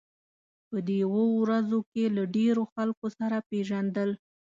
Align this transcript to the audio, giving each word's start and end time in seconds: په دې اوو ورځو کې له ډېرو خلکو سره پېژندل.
په 0.69 0.77
دې 0.87 0.99
اوو 1.07 1.23
ورځو 1.41 1.79
کې 1.91 2.03
له 2.15 2.23
ډېرو 2.35 2.63
خلکو 2.73 3.07
سره 3.17 3.37
پېژندل. 3.49 4.09